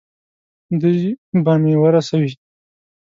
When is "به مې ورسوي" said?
1.43-2.33